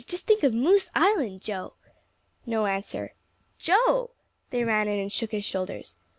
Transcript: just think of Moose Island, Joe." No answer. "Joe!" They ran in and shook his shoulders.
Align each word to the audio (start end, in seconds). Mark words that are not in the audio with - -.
just 0.07 0.25
think 0.25 0.41
of 0.41 0.51
Moose 0.51 0.89
Island, 0.95 1.41
Joe." 1.41 1.73
No 2.47 2.65
answer. 2.65 3.13
"Joe!" 3.59 4.09
They 4.49 4.63
ran 4.63 4.87
in 4.87 4.97
and 4.97 5.11
shook 5.11 5.29
his 5.29 5.45
shoulders. 5.45 5.95